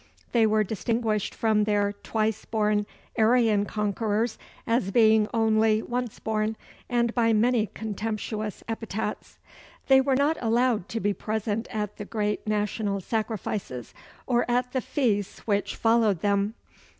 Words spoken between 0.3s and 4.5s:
They were distinguished from their "Twice born" Aryan conquerors